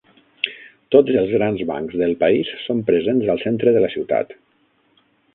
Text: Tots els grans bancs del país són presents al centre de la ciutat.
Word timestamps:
Tots 0.93 1.17
els 1.19 1.33
grans 1.33 1.59
bancs 1.71 1.93
del 2.01 2.13
país 2.23 2.49
són 2.61 2.81
presents 2.87 3.29
al 3.33 3.43
centre 3.43 3.75
de 3.75 3.83
la 3.85 3.91
ciutat. 3.97 4.33